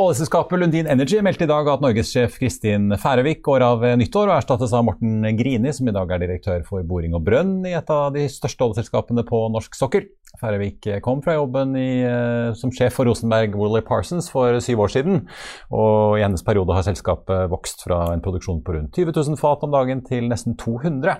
Oljeselskapet 0.00 0.56
Lundin 0.56 0.86
Energy 0.88 1.18
meldte 1.20 1.44
i 1.44 1.48
dag 1.50 1.66
at 1.68 1.82
norgessjef 1.84 2.38
Kristin 2.40 2.88
Færøvik 3.02 3.42
går 3.44 3.60
av 3.66 3.82
nyttår 4.00 4.30
og 4.30 4.38
erstattes 4.38 4.72
av 4.72 4.86
Morten 4.86 5.26
Grini, 5.36 5.74
som 5.76 5.90
i 5.90 5.92
dag 5.92 6.14
er 6.16 6.22
direktør 6.22 6.64
for 6.64 6.86
boring 6.88 7.12
og 7.18 7.26
brønn 7.26 7.58
i 7.68 7.74
et 7.76 7.92
av 7.92 8.08
de 8.14 8.22
største 8.32 8.64
oljeselskapene 8.64 9.26
på 9.28 9.42
norsk 9.52 9.76
sokkel. 9.76 10.08
Færøvik 10.40 10.88
kom 11.04 11.20
fra 11.20 11.36
jobben 11.36 11.76
i, 11.76 11.90
som 12.56 12.72
sjef 12.72 12.96
for 12.96 13.10
Rosenberg 13.10 13.60
Woolly 13.60 13.84
Parsons 13.84 14.32
for 14.32 14.56
syv 14.64 14.86
år 14.86 14.96
siden, 14.96 15.22
og 15.68 16.16
i 16.16 16.24
hennes 16.24 16.48
periode 16.48 16.80
har 16.80 16.88
selskapet 16.88 17.52
vokst 17.52 17.84
fra 17.84 18.06
en 18.14 18.24
produksjon 18.24 18.64
på 18.64 18.78
rundt 18.78 18.96
20 18.96 19.12
000 19.12 19.42
fat 19.42 19.68
om 19.68 19.76
dagen 19.76 20.00
til 20.08 20.32
nesten 20.32 20.56
200. 20.56 21.18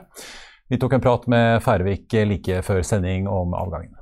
Vi 0.72 0.80
tok 0.80 0.96
en 0.96 1.04
prat 1.04 1.28
med 1.28 1.60
Færøvik 1.68 2.22
like 2.32 2.64
før 2.64 2.80
sending 2.80 3.28
om 3.28 3.52
avgangen. 3.60 3.99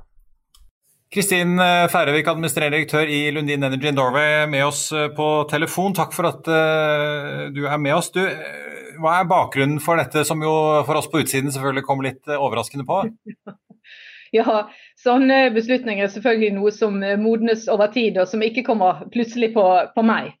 Kristin 1.09 1.57
Færøvik, 1.89 2.27
administrerende 2.29 2.77
direktør 2.77 3.09
i 3.09 3.31
Lundin 3.33 3.63
Energy 3.65 3.89
Norway, 3.89 4.43
med 4.45 4.61
oss 4.67 4.91
på 5.17 5.29
telefon. 5.49 5.95
Takk 5.97 6.11
for 6.13 6.29
at 6.29 6.45
uh, 6.45 7.47
du 7.49 7.63
er 7.65 7.79
med 7.81 7.95
oss. 7.95 8.11
Du, 8.13 8.19
hva 9.01 9.15
er 9.17 9.31
bakgrunnen 9.31 9.79
for 9.81 9.97
dette, 9.97 10.21
som 10.27 10.43
jo 10.45 10.51
for 10.85 10.99
oss 10.99 11.09
på 11.09 11.23
utsiden 11.23 11.49
selvfølgelig 11.55 11.85
kom 11.87 12.03
litt 12.05 12.35
overraskende 12.37 12.85
på? 12.89 13.01
Ja, 14.29 14.67
sånne 15.01 15.47
beslutninger 15.55 16.05
er 16.05 16.11
selvfølgelig 16.13 16.51
noe 16.53 16.69
som 16.69 16.99
modnes 17.17 17.63
over 17.73 17.89
tid, 17.89 18.19
og 18.21 18.27
som 18.29 18.43
ikke 18.45 18.61
kommer 18.67 18.99
plutselig 19.09 19.55
på, 19.55 19.63
på 19.95 20.03
meg. 20.05 20.35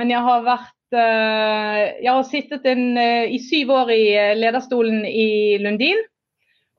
Men 0.00 0.08
jeg 0.08 0.24
har 0.24 0.46
vært 0.46 0.96
Jeg 0.96 2.08
har 2.08 2.24
sittet 2.24 2.64
en, 2.70 2.96
i 2.96 3.36
syv 3.44 3.74
år 3.76 3.92
i 3.92 4.04
lederstolen 4.40 5.04
i 5.04 5.58
Lundin 5.60 6.00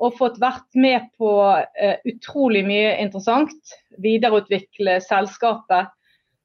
og 0.04 0.18
fått 0.18 0.40
vært 0.42 0.68
med 0.76 1.08
på 1.20 1.32
uh, 1.56 1.96
utrolig 2.08 2.66
mye 2.68 2.96
interessant. 3.04 3.76
Videreutvikle 4.04 4.98
selskapet 5.04 5.92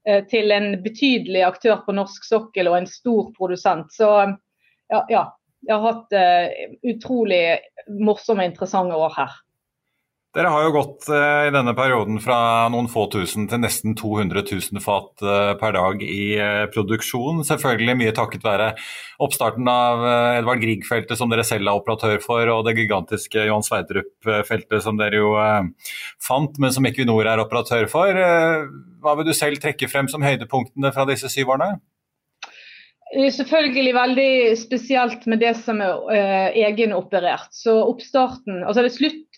uh, 0.07 0.21
til 0.31 0.55
en 0.55 0.73
betydelig 0.83 1.43
aktør 1.47 1.81
på 1.85 1.95
norsk 1.97 2.27
sokkel 2.27 2.71
og 2.71 2.79
en 2.79 2.89
stor 2.89 3.31
produsent. 3.37 3.91
Så 3.95 4.09
ja, 4.91 5.03
ja 5.11 5.25
jeg 5.67 5.77
har 5.77 5.83
hatt 5.85 6.15
uh, 6.15 6.75
utrolig 6.93 7.43
morsomme 7.99 8.45
og 8.45 8.53
interessante 8.53 8.97
år 8.97 9.17
her. 9.19 9.39
Dere 10.31 10.47
har 10.47 10.63
jo 10.63 10.71
gått 10.71 11.09
eh, 11.11 11.49
i 11.49 11.51
denne 11.51 11.73
perioden 11.75 12.15
fra 12.23 12.69
noen 12.71 12.85
få 12.87 13.01
tusen 13.11 13.49
til 13.51 13.59
nesten 13.59 13.97
200 13.99 14.45
000 14.47 14.79
fat 14.79 15.23
eh, 15.27 15.49
per 15.59 15.73
dag 15.75 16.03
i 16.05 16.37
eh, 16.39 16.67
produksjon. 16.71 17.41
Selvfølgelig 17.49 17.97
mye 17.99 18.13
takket 18.15 18.45
være 18.45 18.69
oppstarten 19.27 19.67
av 19.67 20.05
Edvard 20.37 20.61
Grieg-feltet, 20.63 21.17
som 21.19 21.27
dere 21.33 21.43
selv 21.43 21.67
er 21.67 21.81
operatør 21.81 22.23
for, 22.23 22.47
og 22.47 22.63
det 22.63 22.77
gigantiske 22.77 23.43
Johan 23.43 23.65
Sverdrup-feltet, 23.67 24.77
som 24.85 25.01
dere 25.01 25.19
jo 25.19 25.33
fant, 26.23 26.55
men 26.63 26.71
som 26.71 26.87
Equinor 26.87 27.27
er 27.27 27.43
operatør 27.43 27.89
for. 27.91 28.15
Hva 29.03 29.15
vil 29.19 29.27
du 29.27 29.33
selv 29.35 29.59
trekke 29.59 29.89
frem 29.91 30.07
som 30.11 30.23
høydepunktene 30.23 30.93
fra 30.95 31.05
disse 31.11 31.29
syv 31.33 31.51
årene? 31.57 31.75
Selvfølgelig 33.11 33.93
veldig 33.97 34.31
spesielt 34.55 35.27
med 35.27 35.43
det 35.43 35.51
som 35.59 35.83
er 35.83 36.55
egenoperert. 36.55 37.51
Så 37.51 37.75
oppstarten, 37.83 38.63
altså 38.63 38.85
det 38.85 38.93
er 38.93 38.95
slutt 38.95 39.30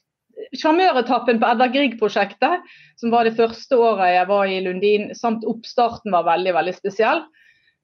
sjarmøretappen 0.57 1.39
på 1.41 1.47
Edvard 1.49 1.73
Grieg-prosjektet, 1.73 2.67
som 2.99 3.13
var 3.13 3.27
det 3.27 3.37
første 3.37 3.77
året 3.77 4.13
jeg 4.15 4.27
var 4.29 4.49
i 4.49 4.59
Lundin, 4.65 5.09
samt 5.17 5.47
oppstarten 5.49 6.13
var 6.13 6.27
veldig 6.27 6.53
veldig 6.57 6.75
spesiell. 6.77 7.23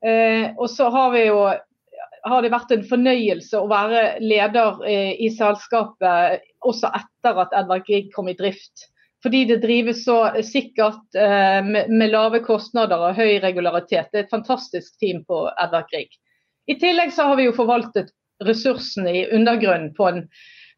Eh, 0.06 0.52
og 0.58 0.70
så 0.72 0.90
har, 0.94 1.18
jo, 1.20 1.42
har 2.24 2.46
det 2.46 2.54
vært 2.54 2.72
en 2.76 2.86
fornøyelse 2.88 3.60
å 3.60 3.68
være 3.72 4.04
leder 4.24 4.80
eh, 4.88 5.12
i 5.20 5.32
selskapet 5.36 6.46
også 6.66 6.92
etter 7.02 7.44
at 7.44 7.56
Edvard 7.58 7.86
Grieg 7.88 8.14
kom 8.16 8.32
i 8.32 8.38
drift. 8.38 8.90
Fordi 9.24 9.44
det 9.50 9.60
drives 9.66 10.06
så 10.06 10.22
sikkert 10.48 11.18
eh, 11.20 11.60
med, 11.66 11.90
med, 11.92 12.14
lave 12.14 12.40
kostnader 12.46 13.10
og 13.10 13.18
høy 13.20 13.42
regularitet. 13.44 14.08
Det 14.14 14.22
er 14.22 14.28
et 14.28 14.32
fantastisk 14.32 14.96
team 15.02 15.26
på 15.28 15.44
Edvard 15.60 15.90
Grieg. 15.92 16.14
I 16.70 16.78
tillegg 16.80 17.12
så 17.12 17.28
har 17.28 17.40
vi 17.40 17.50
jo 17.50 17.58
forvaltet 17.58 18.14
ressursene 18.46 19.12
i 19.12 19.26
undergrunnen 19.36 19.92
på 19.98 20.08
en 20.08 20.24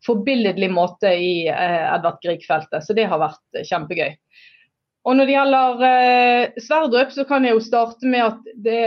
forbilledlig 0.06 0.72
måte 0.74 1.08
i 1.14 1.48
eh, 1.48 1.96
Edvard 1.96 2.22
Grieg-feltet. 2.24 2.86
Så 2.86 2.94
det 2.98 3.06
har 3.12 3.20
vært 3.22 3.58
eh, 3.58 3.66
kjempegøy. 3.68 4.12
Og 5.02 5.16
Når 5.18 5.26
det 5.26 5.34
gjelder 5.34 5.80
eh, 5.88 6.52
Sverdrup, 6.62 7.12
så 7.14 7.24
kan 7.26 7.46
jeg 7.46 7.54
jo 7.56 7.62
starte 7.66 8.06
med 8.10 8.24
at 8.28 8.40
det, 8.66 8.82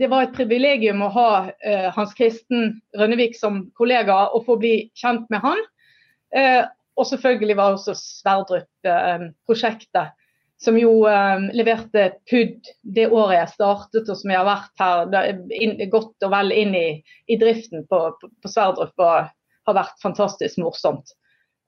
det 0.00 0.08
var 0.10 0.22
et 0.24 0.34
privilegium 0.34 1.02
å 1.06 1.14
ha 1.14 1.30
eh, 1.62 1.88
Hans 1.94 2.14
Kristen 2.18 2.60
Rønnevik 2.98 3.34
som 3.38 3.70
kollega 3.78 4.16
og 4.34 4.46
få 4.48 4.54
bli 4.62 4.74
kjent 4.98 5.26
med 5.30 5.40
han. 5.44 5.60
Eh, 6.34 6.64
og 6.98 7.06
selvfølgelig 7.10 7.56
var 7.58 7.68
også 7.76 7.92
Sverdrup-prosjektet, 7.98 10.06
eh, 10.10 10.14
som 10.64 10.74
jo 10.78 10.92
leverte 11.52 12.02
PUD 12.30 12.60
det 12.96 13.06
året 13.10 13.38
jeg 13.40 13.54
startet, 13.56 14.08
og 14.08 14.16
som 14.16 14.30
jeg 14.30 14.38
har 14.38 14.46
vært 14.46 14.80
her 14.80 14.96
inn, 15.52 15.90
godt 15.92 16.22
og 16.24 16.30
vel 16.32 16.52
inn 16.54 16.74
i, 16.78 17.02
i 17.26 17.36
driften 17.36 17.86
på, 17.90 17.98
på, 18.20 18.28
på 18.40 18.48
Sverdrup. 18.48 18.94
og 18.96 19.26
har 19.68 19.78
vært 19.78 20.00
fantastisk 20.02 20.60
morsomt. 20.62 21.12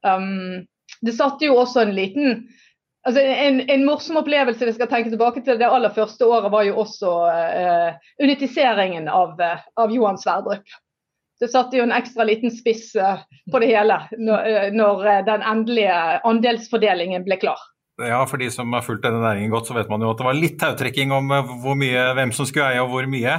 Um, 0.06 0.66
det 1.04 1.16
satte 1.16 1.48
jo 1.48 1.58
også 1.60 1.82
en 1.82 1.94
liten 1.96 2.46
altså 3.06 3.22
en, 3.22 3.60
en, 3.70 3.84
morsom 3.86 4.18
opplevelse 4.20 4.66
vi 4.66 4.74
skal 4.74 4.90
tenke 4.90 5.12
tilbake 5.12 5.42
til 5.46 5.60
det 5.60 5.68
aller 5.68 5.92
første 5.94 6.26
året, 6.26 6.50
var 6.52 6.66
jo 6.66 6.80
også 6.82 7.12
uh, 7.30 8.10
unitiseringen 8.22 9.08
av, 9.12 9.38
uh, 9.40 9.62
av, 9.78 9.94
Johan 9.94 10.18
Sverdrup. 10.18 10.74
Det 11.40 11.50
satte 11.52 11.78
jo 11.78 11.84
en 11.84 11.94
ekstra 11.94 12.24
liten 12.26 12.50
spiss 12.50 12.94
uh, 12.98 13.22
på 13.52 13.62
det 13.62 13.70
hele 13.70 14.00
når, 14.18 14.72
når 14.74 15.06
den 15.28 15.46
endelige 15.46 15.96
andelsfordelingen 16.26 17.26
ble 17.26 17.38
klar. 17.44 17.62
Ja, 17.96 18.18
for 18.28 18.36
de 18.36 18.50
som 18.52 18.74
har 18.76 18.82
fulgt 18.84 19.06
denne 19.06 19.22
næringen 19.22 19.48
godt, 19.48 19.70
så 19.70 19.74
vet 19.76 19.88
man 19.88 20.02
jo 20.04 20.10
at 20.12 20.18
det 20.20 20.26
var 20.26 20.36
litt 20.36 20.58
tautrekking 20.60 21.14
om 21.16 21.30
eh, 21.32 21.52
mye, 21.80 22.02
hvem 22.18 22.32
som 22.36 22.44
skulle 22.44 22.66
eie 22.74 22.82
og 22.82 22.90
hvor 22.92 23.08
mye. 23.08 23.38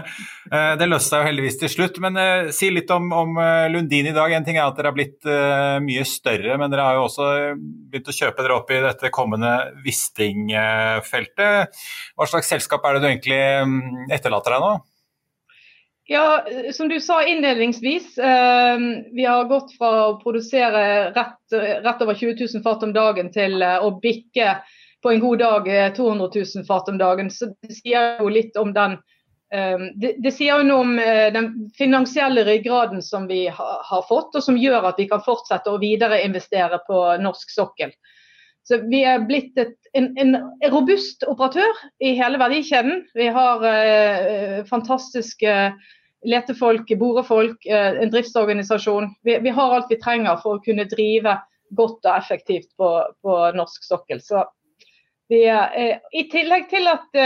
Eh, 0.50 0.72
det 0.81 0.88
løste 0.90 1.12
seg 1.12 1.22
jo 1.22 1.28
heldigvis 1.28 1.59
til 1.62 1.69
slutt. 1.75 2.00
Men 2.01 2.18
eh, 2.18 2.50
si 2.56 2.72
litt 2.73 2.90
om, 2.94 3.12
om, 3.13 3.38
Lundin 3.69 4.09
i 4.09 4.16
dag. 4.16 4.34
En 4.34 4.47
ting 4.47 4.57
er 4.57 4.66
at 4.66 4.79
dere 4.79 4.90
har 4.90 4.97
blitt 4.97 5.29
mye 5.85 6.07
større, 6.09 6.58
men 6.58 6.73
dere 6.73 6.87
har 6.87 6.97
jo 6.97 7.05
også 7.05 7.29
begynt 7.91 8.09
å 8.09 8.17
kjøpe 8.17 8.41
dere 8.41 8.58
opp 8.58 8.73
i 8.73 8.81
dette 8.87 9.14
kommende 9.14 9.53
Wisting-feltet. 9.85 11.81
Hva 12.17 12.29
slags 12.31 12.49
selskap 12.49 12.85
er 12.87 12.97
det 12.97 13.03
du 13.03 13.09
egentlig 13.11 13.41
mm, 13.70 14.08
etterlater 14.17 14.58
deg 14.58 14.66
nå? 14.66 14.73
Ja, 16.09 16.45
som 16.73 16.87
du 16.87 16.99
sa 17.01 17.27
innledningsvis. 17.27 18.17
Eh, 18.17 18.77
vi 19.11 19.25
har 19.25 19.43
gått 19.43 19.73
fra 19.77 19.89
å 20.07 20.19
produsere 20.21 21.11
rett, 21.11 21.55
rett, 21.83 22.01
over 22.01 22.15
20 22.15 22.47
000 22.53 22.63
fat 22.63 22.83
om 22.87 22.93
dagen 22.95 23.27
til 23.33 23.59
eh, 23.61 23.83
å 23.83 23.91
bikke 23.99 24.53
på 25.03 25.11
en 25.11 25.19
god 25.19 25.39
dag 25.43 25.67
200 25.97 26.29
eh, 26.31 26.47
000 26.55 26.65
fat 26.67 26.89
om 26.89 26.97
dagen. 26.97 27.31
Så 27.31 27.51
det 27.59 27.75
sier 27.81 28.21
jo 28.21 28.31
litt 28.31 28.55
om 28.55 28.71
den 28.73 28.95
eh, 29.51 29.83
det, 29.99 30.13
det, 30.23 30.31
sier 30.31 30.61
jo 30.61 30.69
noe 30.69 30.85
om 30.85 30.95
eh, 31.03 31.27
den 31.35 31.51
finansielle 31.75 32.47
ryggraden 32.47 33.03
som 33.03 33.27
vi 33.27 33.43
ha, 33.51 33.67
har 33.91 34.07
fått, 34.07 34.31
og 34.31 34.43
som 34.47 34.55
gjør 34.55 34.87
at 34.93 35.03
vi 35.03 35.09
kan 35.11 35.25
fortsette 35.27 35.73
å 35.75 35.81
videreinvestere 35.83 36.79
på 36.87 37.03
norsk 37.19 37.51
sokkel. 37.51 37.91
Så 38.67 38.81
Vi 38.91 39.03
er 39.07 39.21
blitt 39.23 39.55
et, 39.59 39.77
en, 39.95 40.09
en, 40.19 40.35
robust 40.73 41.23
operatør 41.27 41.83
i 42.03 42.15
hele 42.17 42.39
verdikjeden. 42.39 43.05
Vi 43.15 43.27
har 43.31 43.63
eh, 43.63 44.63
fantastiske 44.67 45.53
letefolk, 46.25 46.90
borefolk, 46.99 47.66
en 47.66 48.11
driftsorganisasjon. 48.11 49.11
Vi, 49.23 49.37
vi, 49.43 49.53
har 49.53 49.75
alt 49.75 49.91
vi 49.91 49.99
trenger 50.02 50.40
for 50.41 50.58
å 50.58 50.64
kunne 50.64 50.87
drive 50.90 51.37
godt 51.78 52.05
og 52.08 52.14
effektivt 52.16 52.69
på, 52.79 52.90
på 53.22 53.37
norsk 53.55 53.84
sokkel. 53.85 54.22
Så 54.23 54.46
vi, 55.29 55.43
I 55.46 56.23
tillegg 56.31 56.69
til 56.72 56.87
at 56.90 57.17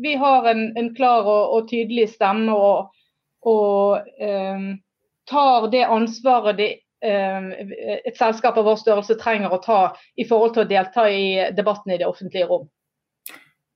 vi 0.00 0.14
har 0.16 0.46
en, 0.48 0.68
en 0.78 0.92
klar 0.96 1.26
og, 1.26 1.54
og, 1.56 1.70
tydelig 1.70 2.08
stemme 2.14 2.54
og, 2.54 2.92
og 3.46 4.06
um, 4.22 4.68
tar 5.28 5.66
det 5.74 5.82
ansvaret 5.84 6.60
de 6.60 6.68
Ehm, 7.04 7.52
et 8.04 8.16
selskap 8.18 8.56
av 8.58 8.66
vår 8.66 8.78
størrelse 8.80 9.14
trenger 9.20 9.52
å 9.54 9.60
ta 9.62 9.80
i 10.18 10.24
forhold 10.26 10.56
til 10.56 10.64
å 10.64 10.70
delta 10.70 11.06
i 11.10 11.46
debatten 11.54 11.94
i 11.94 11.98
det 12.00 12.08
offentlige 12.08 12.48
rom. 12.50 12.66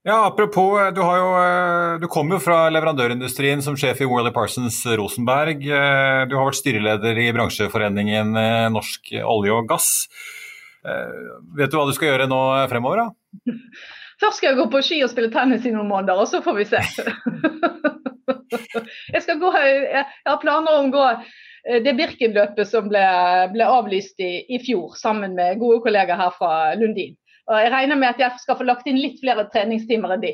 Ja, 0.05 0.27
Apropos, 0.27 0.81
eh, 0.81 0.95
du, 0.95 1.01
jo, 1.01 1.27
eh, 1.39 2.01
du 2.03 2.09
kom 2.11 2.33
jo 2.35 2.41
fra 2.43 2.65
leverandørindustrien 2.75 3.61
som 3.63 3.77
sjef 3.79 4.01
i 4.03 4.09
Worley 4.11 4.35
Parsons 4.35 4.81
Rosenberg. 4.99 5.63
Eh, 5.63 6.23
du 6.27 6.35
har 6.35 6.49
vært 6.49 6.59
styreleder 6.59 7.21
i 7.23 7.29
bransjeforeningen 7.37 8.35
Norsk 8.75 9.13
olje 9.23 9.55
og 9.55 9.69
gass. 9.71 10.09
Vet 10.83 11.71
du 11.71 11.77
hva 11.79 11.87
du 11.87 11.95
skal 11.95 12.11
gjøre 12.11 12.27
nå 12.27 12.41
fremover? 12.73 13.05
da? 13.05 13.47
Først 14.23 14.41
skal 14.41 14.51
jeg 14.51 14.59
gå 14.59 14.67
på 14.73 14.83
ski 14.83 14.99
og 15.07 15.13
spille 15.13 15.31
tennis 15.31 15.67
i 15.67 15.75
noen 15.75 15.91
måneder, 15.91 16.19
og 16.19 16.27
så 16.31 16.43
får 16.43 16.59
vi 16.59 16.67
se. 16.73 16.83
jeg, 19.15 19.39
gå, 19.39 19.55
jeg 19.63 20.03
har 20.03 20.43
planer 20.43 20.83
om 20.83 20.91
å 20.91 20.95
gå 20.95 21.07
Eh, 21.69 21.83
det 21.83 21.95
Birken-løpet 21.99 22.69
som 22.69 22.89
ble, 22.91 23.03
ble 23.55 23.67
avlyst 23.69 24.23
i, 24.23 24.33
i, 24.51 24.59
fjor, 24.63 24.97
sammen 24.99 25.37
med 25.39 25.61
gode 25.63 25.83
kollegaer 25.85 26.19
her 26.19 26.35
fra 26.35 26.53
Lundin. 26.79 27.15
Og 27.51 27.59
Jeg 27.59 27.73
regner 27.75 27.99
med 27.99 28.13
at 28.13 28.23
jeg 28.23 28.43
skal 28.43 28.59
få 28.59 28.67
lagt 28.69 28.87
inn 28.87 29.01
litt 29.01 29.19
flere 29.21 29.49
treningstimer 29.51 30.15
enn 30.15 30.23
de. 30.23 30.33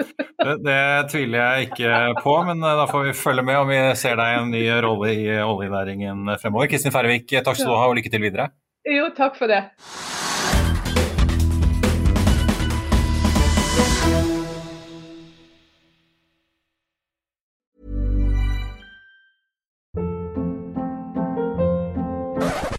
det, 0.00 0.54
det, 0.64 0.80
tviler 1.12 1.38
jeg 1.38 1.68
ikke 1.68 1.92
på, 2.22 2.34
men 2.48 2.60
eh, 2.64 2.78
da 2.80 2.86
får 2.90 3.08
vi 3.08 3.16
følge 3.16 3.44
med 3.46 3.60
om 3.60 3.70
vi 3.70 3.80
ser 4.00 4.18
deg 4.18 4.32
i 4.32 4.40
en 4.42 4.52
ny 4.52 4.64
rolle 4.84 5.12
i 5.14 5.26
oljenæringen 5.44 6.36
fremover. 6.42 6.70
Kristin 6.72 6.94
Færvik, 6.94 7.30
takk 7.38 7.56
skal 7.56 7.72
du 7.72 7.78
ha 7.78 7.88
og 7.88 7.96
lykke 8.00 8.12
til 8.12 8.24
videre. 8.26 8.50
Jo, 8.86 9.10
takk 9.16 9.38
for 9.38 9.50
det. 9.50 9.64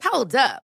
Hold 0.07 0.35
up. 0.35 0.66